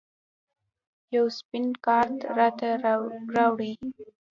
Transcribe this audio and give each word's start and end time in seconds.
یو 1.15 1.25
سپین 1.37 1.65
کارت 1.85 2.15
راته 2.37 2.69
راوړئ 3.35 3.73